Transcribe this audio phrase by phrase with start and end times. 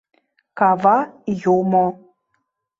[0.57, 0.97] Кава
[1.55, 1.85] Юмо!